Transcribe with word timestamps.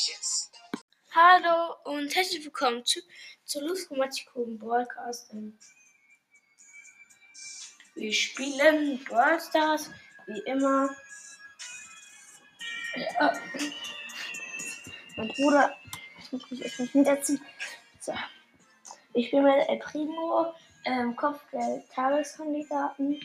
Precious. 0.00 0.50
Hallo 1.14 1.74
und 1.84 2.16
herzlich 2.16 2.42
willkommen 2.42 2.82
zu, 2.86 3.00
zu 3.44 3.60
Luz 3.60 3.86
Grammatikum 3.86 4.58
Broadcast. 4.58 5.30
Wir 7.94 8.12
spielen 8.12 9.04
Brawl 9.04 9.38
Stars, 9.38 9.90
wie 10.26 10.40
immer. 10.46 10.88
Ja. 12.96 13.38
Mein 15.16 15.28
Bruder, 15.28 15.76
ich 16.18 16.32
muss 16.32 16.50
mich 16.50 16.62
erstmal 16.62 16.88
hinterziehen. 16.88 17.44
So. 18.00 18.14
Ich 19.12 19.26
spiele 19.26 19.42
mit 19.42 19.68
El 19.68 19.80
Primo, 19.80 20.54
ähm, 20.86 21.14
Kopfgeld-Tageskandidaten. 21.14 23.20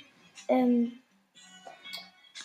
Ähm, 0.50 1.02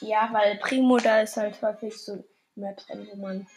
ja, 0.01 0.29
weil 0.33 0.57
Primo 0.59 0.99
da 0.99 1.23
ist 1.23 1.37
halt 1.37 1.61
häufig 1.62 1.99
so 1.99 2.25
Map 2.55 2.77
drin, 2.87 3.09
wo 3.11 3.17
man 3.17 3.49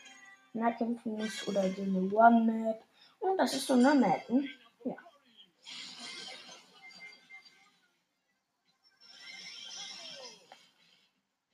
nahkämpfen 0.53 1.17
muss 1.17 1.47
oder 1.47 1.69
so 1.69 1.81
eine 1.81 1.99
One-Map. 1.99 2.83
Und 3.19 3.37
das 3.37 3.53
ist 3.53 3.67
so 3.67 3.73
eine 3.73 3.95
Map. 3.95 4.27
Hm? 4.29 4.47
Ja. 4.85 4.95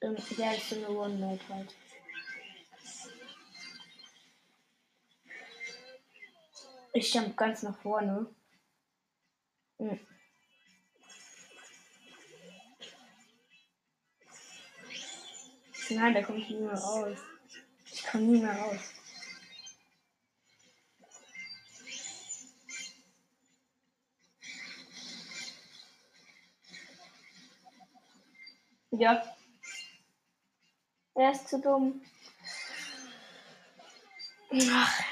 Ähm, 0.02 0.18
ja, 0.38 0.52
ist 0.52 0.70
so 0.70 0.76
eine 0.76 0.90
One-Map 0.90 1.40
halt. 1.50 1.76
Ich 6.94 7.14
jump 7.14 7.38
ganz 7.38 7.64
nach 7.64 7.78
vorne. 7.80 8.28
Hm. 9.78 10.00
Nein, 15.92 16.14
da 16.14 16.22
kommt 16.22 16.50
mehr 16.50 16.74
raus. 16.74 17.18
Ich 18.00 18.06
komme 18.06 18.24
nie 18.24 18.40
mehr 18.40 18.58
raus. 18.58 18.80
Ja. 28.92 29.36
Er 31.14 31.32
ist 31.32 31.50
zu 31.50 31.60
dumm. 31.60 32.02
Ach. 34.72 35.09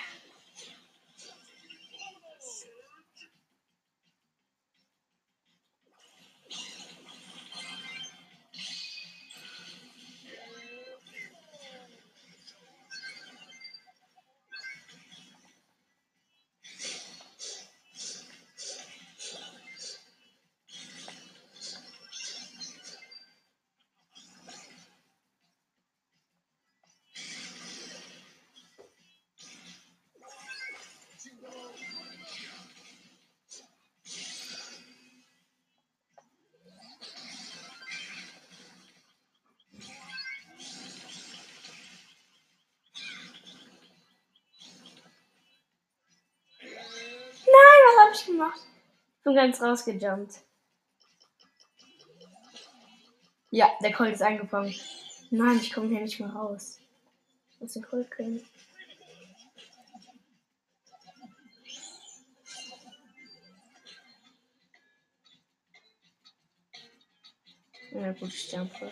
Ich 48.17 48.25
gemacht? 48.25 48.59
Bin 49.23 49.35
ganz 49.35 49.61
rausgejumpt. 49.61 50.41
Ja, 53.49 53.69
der 53.81 53.93
Colt 53.93 54.13
ist 54.13 54.21
angefangen. 54.21 54.73
Nein, 55.29 55.57
ich 55.57 55.73
komme 55.73 55.89
hier 55.89 56.01
nicht 56.01 56.19
mehr 56.19 56.29
raus. 56.29 56.79
Ich 57.51 57.61
muss 57.61 57.73
den 57.73 57.83
Colt 57.83 58.09
kriegen. 58.11 58.45
Na 67.91 68.11
gut, 68.11 68.29
ich 68.29 68.51
jumpe. 68.51 68.91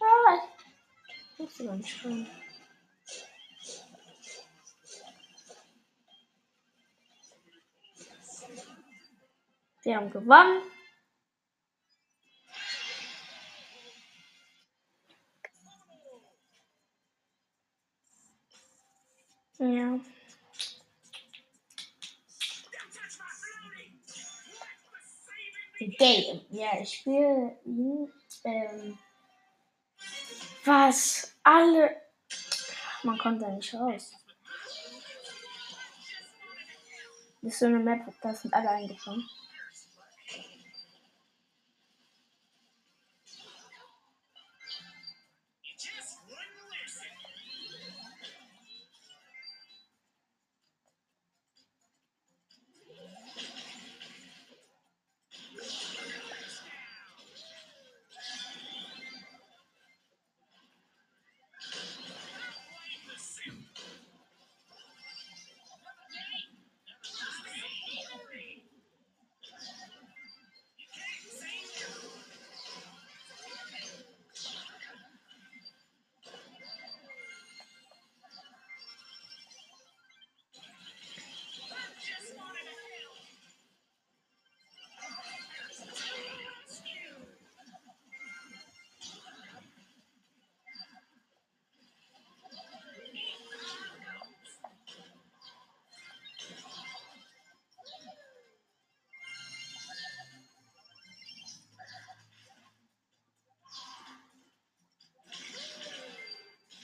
Ah, 0.00 0.38
ich 1.32 1.38
muss 1.38 1.56
sogar 1.56 1.76
nicht 1.76 1.90
schreien. 1.90 2.41
Wir 9.82 9.96
haben 9.96 10.10
gewonnen. 10.10 10.62
Ja. 19.58 19.98
Game. 25.98 26.46
Ja, 26.50 26.80
ich 26.80 26.94
spiele. 26.94 27.58
Ähm, 28.44 28.98
was 30.64 31.36
alle. 31.42 32.02
Man 33.02 33.18
kommt 33.18 33.42
da 33.42 33.48
nicht 33.48 33.74
raus. 33.74 34.12
Das 37.40 37.52
ist 37.52 37.58
so 37.58 37.66
eine 37.66 37.80
Map, 37.80 38.00
da 38.20 38.32
sind 38.32 38.54
alle 38.54 38.70
eingefangen. 38.70 39.28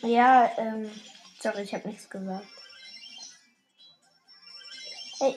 Ja, 0.09 0.51
ähm, 0.57 0.91
sorry, 1.39 1.65
ich 1.65 1.75
habe 1.75 1.87
nichts 1.87 2.09
gesagt. 2.09 2.47
Hey. 5.19 5.37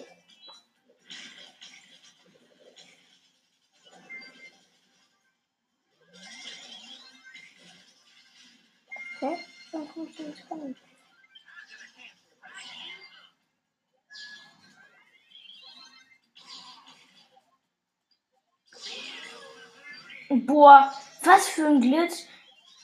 Boah, 20.30 20.94
was 21.24 21.48
für 21.50 21.68
ein 21.68 21.82
Glitch. 21.82 22.31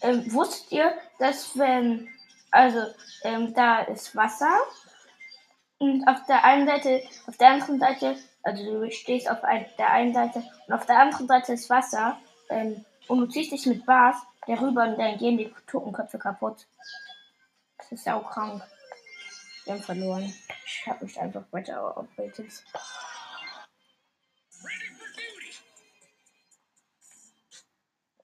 Ähm, 0.01 0.31
wusstet 0.33 0.71
ihr, 0.71 0.93
dass 1.19 1.57
wenn, 1.57 2.07
also 2.51 2.79
ähm, 3.23 3.53
da 3.53 3.81
ist 3.81 4.15
Wasser 4.15 4.55
und 5.79 6.07
auf 6.07 6.25
der 6.27 6.43
einen 6.43 6.67
Seite, 6.67 7.01
auf 7.27 7.37
der 7.37 7.49
anderen 7.49 7.79
Seite, 7.79 8.15
also 8.43 8.63
du 8.63 8.91
stehst 8.91 9.29
auf 9.29 9.43
ein, 9.43 9.65
der 9.77 9.91
einen 9.91 10.13
Seite 10.13 10.43
und 10.67 10.73
auf 10.73 10.85
der 10.85 10.99
anderen 10.99 11.27
Seite 11.27 11.53
ist 11.53 11.69
Wasser 11.69 12.17
ähm, 12.49 12.85
und 13.07 13.19
du 13.19 13.25
ziehst 13.27 13.51
dich 13.51 13.65
mit 13.65 13.85
Bars 13.85 14.17
darüber 14.45 14.83
und 14.83 14.97
dann 14.97 15.17
gehen 15.17 15.37
die 15.37 15.53
Totenköpfe 15.67 16.17
kaputt. 16.19 16.67
Das 17.77 17.91
ist 17.91 18.05
ja 18.05 18.15
auch 18.15 18.29
krank. 18.29 18.63
Wir 19.65 19.73
haben 19.73 19.83
verloren. 19.83 20.33
Ich 20.65 20.87
habe 20.87 21.05
mich 21.05 21.19
einfach 21.19 21.43
weiter 21.51 21.97
updated. 21.97 22.51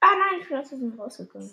Ah 0.06 0.16
nein, 0.18 0.42
aus 0.60 0.68
diesem 0.68 1.00
rausgekommen. 1.00 1.50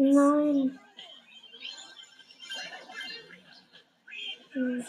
Nein. 0.00 0.78
Hm. 4.52 4.84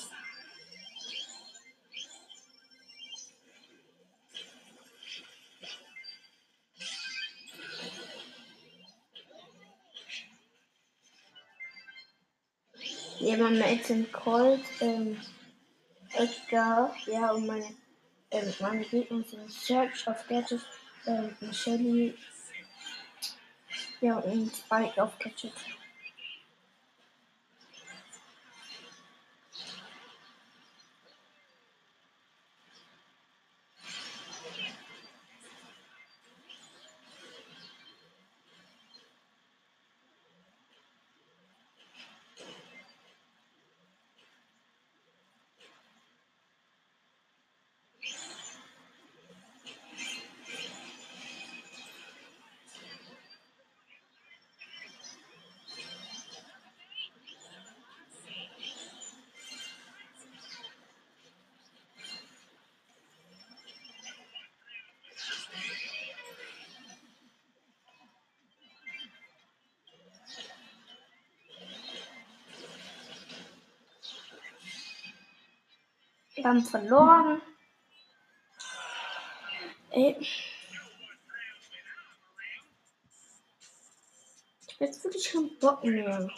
Jemand 13.18 13.58
mit 13.58 13.90
dem 13.90 14.12
Colt, 14.12 14.62
ähm, 14.80 15.20
Edgar, 16.14 16.96
ja, 17.08 17.32
und 17.32 17.48
meine, 17.48 17.66
ähm, 18.30 18.54
meine 18.60 18.86
Gegner 18.86 19.24
sind 19.24 19.52
Search 19.52 20.08
auf 20.08 20.28
Gadget, 20.28 20.62
ähm, 21.08 21.36
Shelly, 21.52 22.16
ja, 24.02 24.18
und 24.18 24.56
Spike 24.56 25.02
auf 25.02 25.18
Gadget. 25.20 25.54
Wir 76.40 76.46
haben 76.46 76.64
verloren. 76.64 77.42
Ey. 79.92 80.16
Jetzt 84.80 85.04
wirklich 85.04 85.34
keinen 85.34 85.60
Bock 85.60 85.84
mehr. 85.84 86.30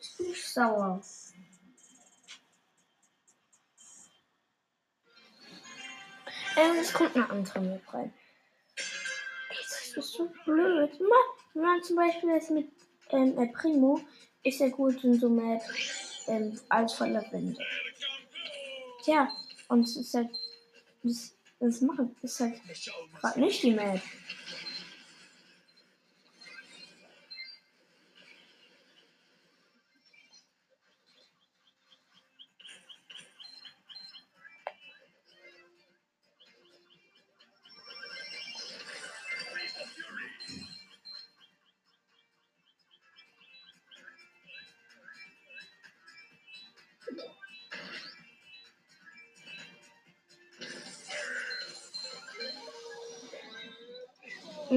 Ich 0.00 0.16
bin 0.16 0.34
sauer. 0.34 1.00
Ähm, 6.56 6.76
es 6.80 6.92
kommt 6.92 7.14
eine 7.14 7.30
andere 7.30 7.60
Map 7.60 7.94
rein. 7.94 8.12
Das 8.76 9.96
ist 9.96 10.14
so 10.14 10.28
blöd. 10.44 10.98
Wenn 11.54 11.62
man 11.62 11.82
zum 11.84 11.94
Beispiel 11.94 12.30
jetzt 12.30 12.50
mit 12.50 12.72
ähm, 13.10 13.38
El 13.38 13.52
Primo 13.52 14.00
ist 14.42 14.58
ja 14.58 14.68
gut 14.68 15.04
in 15.04 15.20
so 15.20 15.28
Map 15.28 15.62
ähm, 16.26 16.58
alles 16.68 16.94
voller 16.94 17.24
Wände. 17.30 17.62
Tja, 19.06 19.28
und 19.68 19.84
es 19.84 19.96
ist 19.96 20.14
halt. 20.14 20.30
Das, 21.04 21.32
das 21.60 21.80
machen 21.80 22.16
ist 22.22 22.40
halt 22.40 22.60
gerade 23.20 23.38
nicht 23.38 23.62
die 23.62 23.70
Map. 23.70 24.02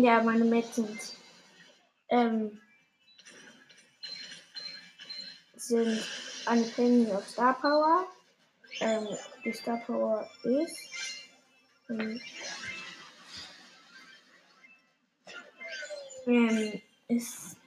Ja, 0.02 0.24
meine 0.24 0.46
sind, 0.74 0.98
ähm, 2.08 2.62
sind 5.58 6.02
unabhängig 6.46 7.12
auf 7.12 7.28
Star 7.28 7.60
Power. 7.60 8.08
Ähm, 8.80 9.08
die 9.44 9.52
Star 9.52 9.78
Power 9.86 10.26
ist. 10.44 11.26
Ähm, 11.90 12.22
ähm, 16.28 16.82
ist, 17.10 17.58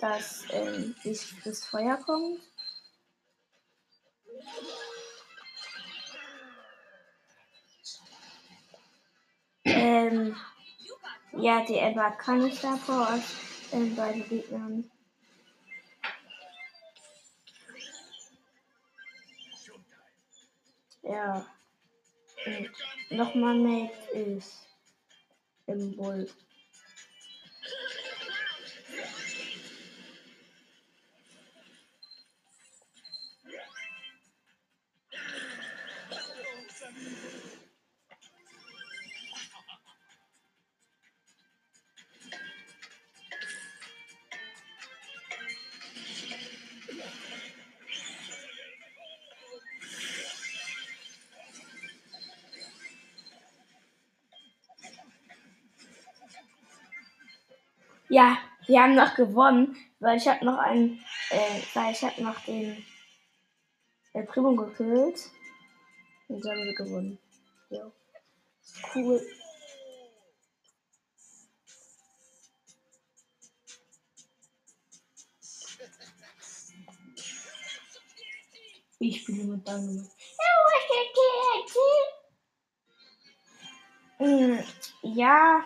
dass 0.00 0.44
ähm, 0.52 0.94
ich 1.04 1.34
das 1.44 1.66
Feuer 1.66 1.98
kommt. 1.98 2.40
Ähm, 9.64 10.34
ja, 11.32 11.64
die 11.64 11.76
Emma 11.76 12.10
kann 12.10 12.46
ich 12.46 12.60
Power 12.60 13.08
als 13.08 13.34
ähm, 13.72 13.94
bei 13.96 14.12
den 14.12 14.28
Gegnern. 14.28 14.90
Ja. 21.02 21.46
Und 22.46 22.70
nochmal 23.10 23.58
Mate 23.58 24.18
ist 24.18 24.66
im 25.66 25.96
Bull. 25.96 26.28
Ja, 58.12 58.36
wir 58.66 58.82
haben 58.82 58.94
noch 58.94 59.14
gewonnen, 59.14 59.74
weil 59.98 60.18
ich 60.18 60.28
habe 60.28 60.44
noch 60.44 60.58
einen, 60.58 61.02
äh, 61.30 61.62
weil 61.72 61.92
ich 61.92 62.02
habe 62.02 62.22
noch 62.22 62.38
den 62.44 62.84
äh, 64.12 64.22
Primo 64.24 64.54
gekillt. 64.54 65.30
Und 66.28 66.44
dann 66.44 66.58
haben 66.58 66.66
wir 66.66 66.74
gewonnen. 66.74 67.18
Ja. 67.70 67.90
Cool. 68.94 69.26
Ich 78.98 79.22
spiele 79.22 79.44
mit 79.44 79.66
Dynamite. 79.66 80.10
Ja. 85.00 85.64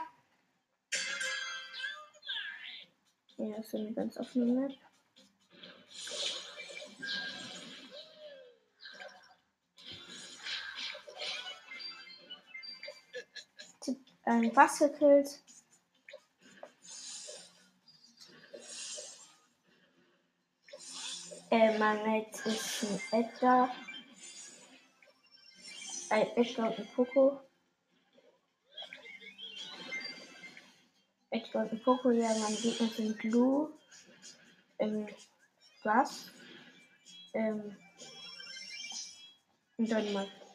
Ja, 3.38 3.56
ist 3.56 3.74
eine 3.74 3.92
ganz 3.92 4.16
offene 4.16 4.46
Map. 4.46 4.72
Ähm, 14.28 14.50
was 14.54 14.78
gekillt? 14.80 15.40
Äh, 21.50 21.78
mein 21.78 22.04
Mate 22.04 22.48
ist 22.48 22.82
ein 22.82 23.20
Edgar. 23.20 23.70
Ein 26.10 26.26
Edgar 26.36 26.70
und 26.70 26.78
ein 26.78 26.88
Poco. 26.94 27.45
Ein 31.36 31.80
Poco, 31.84 32.10
ja, 32.12 32.28
meine 32.38 32.56
Gegner 32.56 32.88
sind 32.88 33.18
Blue, 33.18 33.70
ähm, 34.78 35.06
Bass, 35.84 36.30
ähm, 37.34 37.76
und 39.76 39.90
Dynamite. 39.90 40.45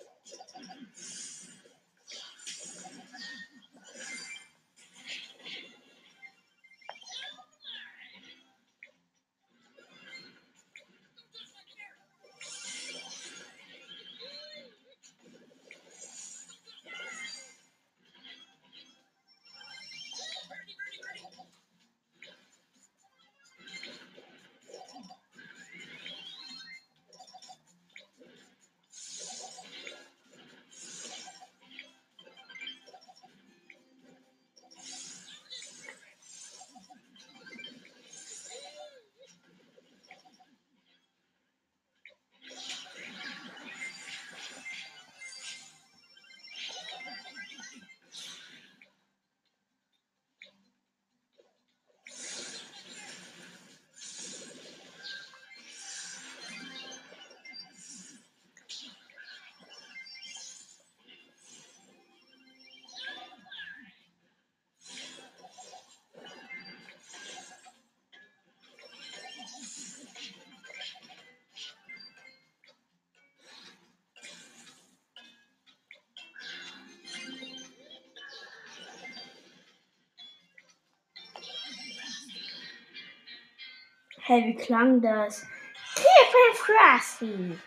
Hey, 84.32 84.46
wie 84.46 84.56
klang 84.56 85.02
das? 85.02 85.46
Keep 85.94 86.34
it 86.48 86.56
frosty. 86.56 87.60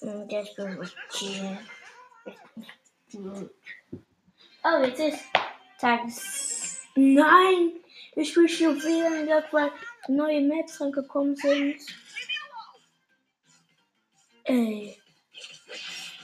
Bin 0.00 0.30
ich 0.30 0.96
chillen. 1.10 1.58
Oh, 4.62 4.84
jetzt 4.84 5.00
ist 5.00 5.24
Tages. 5.80 6.86
Nein! 6.94 7.72
Ich 8.14 8.36
will 8.36 8.48
schon 8.48 8.80
wählen, 8.84 9.26
jetzt, 9.26 9.52
weil 9.52 9.72
neue 10.06 10.42
Maps 10.42 10.80
reingekommen 10.80 11.34
sind. 11.34 11.80
Ey. 14.44 14.96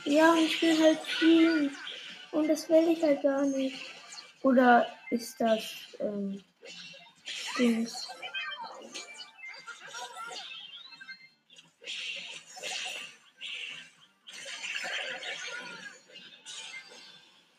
Ja, 0.04 0.36
ich 0.36 0.62
will 0.62 0.80
halt 0.80 1.00
spielen. 1.08 1.76
Und 2.32 2.48
das 2.48 2.68
will 2.68 2.88
ich 2.88 3.02
halt 3.02 3.22
gar 3.22 3.44
nicht. 3.44 3.84
Oder 4.42 4.86
ist 5.10 5.40
das, 5.40 5.62
ähm, 6.00 6.42
Dings? 7.58 8.08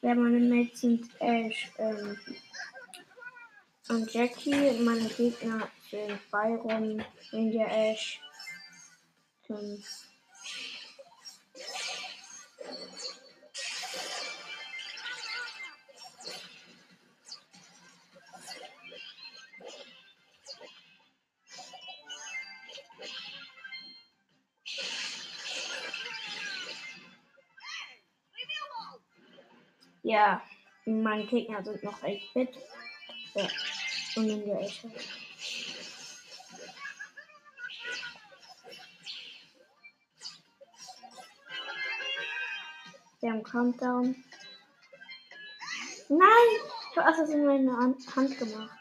Ja, 0.02 0.16
meine 0.16 0.40
Mates 0.40 0.80
sind 0.80 1.10
Ash 1.20 1.72
ähm, 1.78 2.18
und 3.90 4.14
Jackie. 4.14 4.80
Meine 4.82 5.10
Gegner 5.10 5.68
sind 5.92 6.32
Byron, 6.32 7.04
Ranger 7.34 7.68
Ash 7.70 8.22
und 9.50 9.84
Ja, 30.10 30.42
meine 30.86 31.24
Gegner 31.28 31.64
sind 31.64 31.84
noch 31.84 32.02
8-Bit. 32.02 32.58
Ja, 33.36 33.48
und 34.16 34.28
in 34.28 34.44
der 34.44 34.60
Eche. 34.60 34.90
Wir 43.20 43.30
haben 43.30 43.44
Countdown. 43.44 44.16
Nein! 46.08 46.28
Ich 46.92 46.98
habe 46.98 47.16
das 47.16 47.30
in 47.30 47.46
meine 47.46 47.78
Hand 47.78 48.40
gemacht. 48.40 48.79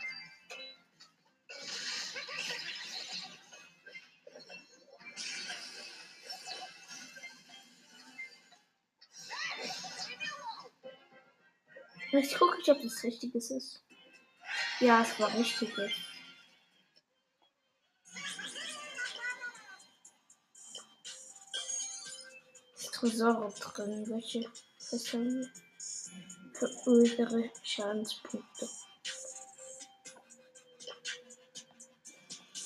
Ich 12.21 12.35
gucke 12.37 12.57
nicht, 12.57 12.69
ob 12.69 12.83
das 12.83 13.03
Richtiges 13.05 13.51
ist. 13.51 13.81
Ja, 14.81 15.03
es 15.03 15.21
war 15.21 15.33
Richtiges. 15.35 15.93
Ist 22.77 22.93
Tresore 22.93 23.55
drin, 23.61 24.05
welche 24.09 24.51
verursachen 24.79 25.53
verursache 26.55 27.51
Schadenspunkte. 27.63 28.69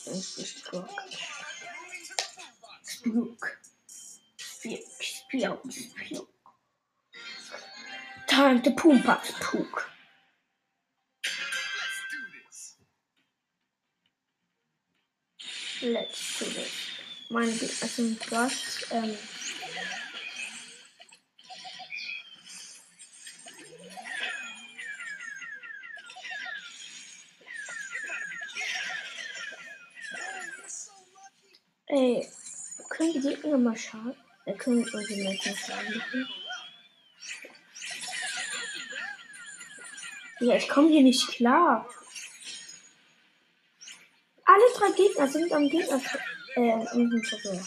Das 0.07 0.39
ist 0.39 0.65
Glock. 0.65 0.89
Spuk. 2.87 3.59
Spuk, 4.37 5.03
Spuk, 5.03 5.73
Spuk. 5.73 6.32
Time 8.43 8.61
to 8.63 8.73
Pumpa 8.73 9.23
Spook. 9.23 9.89
Let's 15.81 16.39
do 16.41 16.47
this. 16.47 16.73
Meine 17.31 17.53
Gegner 17.53 17.87
sind 17.87 18.27
Gast. 18.29 18.89
Ähm, 18.91 19.17
ey, 31.87 32.29
können 32.89 33.13
die 33.13 33.21
Gegner 33.21 33.59
mal 33.59 33.77
schaden? 33.77 34.17
Äh, 34.47 34.55
können 34.55 34.83
unsere 34.83 35.23
Menschen 35.23 35.57
schaden 35.57 35.97
machen? 35.97 36.42
Ja, 40.43 40.57
ich 40.57 40.69
komme 40.69 40.89
hier 40.89 41.03
nicht 41.03 41.29
klar. 41.29 41.89
Alle 44.45 44.65
drei 44.75 44.91
Gegner 44.91 45.29
sind 45.29 45.53
am 45.53 45.69
Gegner. 45.69 46.01
Äh, 46.57 46.85
dem 46.95 47.23
Tresor. 47.23 47.61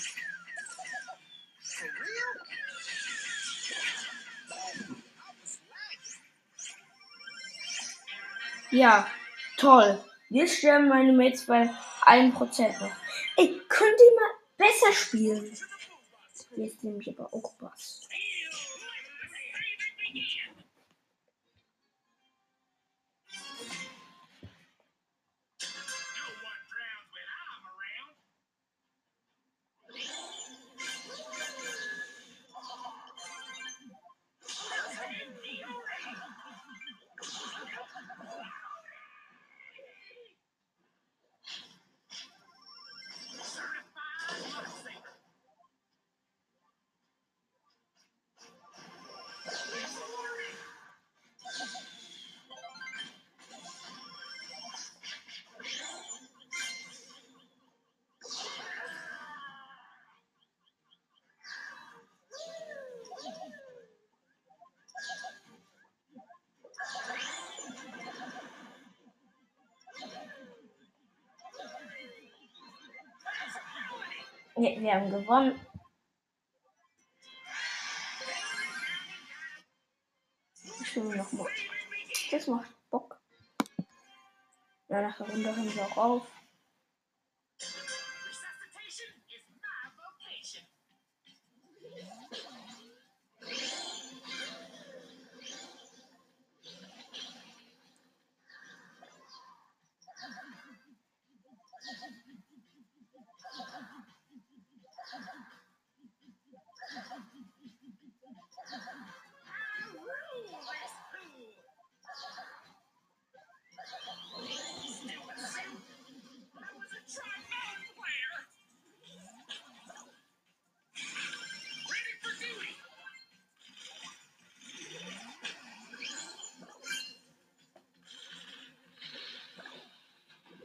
Ja, 8.72 9.08
toll. 9.56 10.04
Jetzt 10.28 10.58
sterben 10.58 10.90
meine 10.90 11.14
Mates 11.14 11.46
bei 11.46 11.70
1% 12.06 12.80
noch. 12.82 12.92
Ey, 13.38 13.62
könnt 13.70 14.00
ihr 14.00 14.16
mal 14.16 14.32
besser 14.58 14.92
spielen? 14.92 15.58
Jetzt 16.58 16.84
nehme 16.84 17.00
ich 17.00 17.10
aber 17.10 17.34
auch 17.34 17.54
was. 17.60 18.05
Ja, 74.58 74.82
wir 74.82 74.94
haben 74.94 75.12
gewonnen. 75.12 75.60
Ich 80.80 80.88
spiele 80.88 81.18
nochmal. 81.18 81.52
Das 82.32 82.48
macht 82.48 82.90
Bock. 82.90 83.20
Ja, 84.88 85.02
nach 85.02 85.18
der 85.18 85.30
Runde 85.30 85.56
hören 85.56 85.76
wir 85.76 85.84
auch 85.84 85.98
auf. 85.98 86.35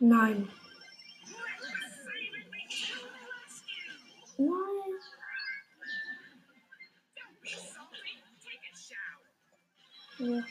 Nein. 0.01 0.49
Nein. 4.39 4.51
Ja. 10.19 10.45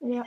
Ja. 0.00 0.24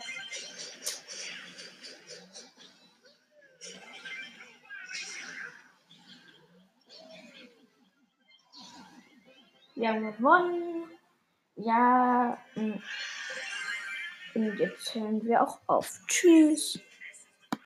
Wir 9.81 9.89
haben 9.89 10.15
gewonnen. 10.15 10.91
Ja. 11.55 12.37
mm. 12.53 12.73
Und 14.35 14.59
jetzt 14.59 14.93
hören 14.93 15.23
wir 15.23 15.41
auch 15.41 15.59
auf. 15.65 15.99
Tschüss. 16.05 16.79